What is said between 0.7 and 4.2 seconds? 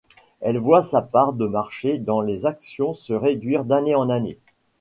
sa part de marché dans les actions se réduire d'année en